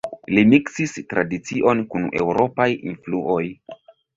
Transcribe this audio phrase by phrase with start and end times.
[0.35, 3.41] Li miksis tradicion kun eŭropaj influoj.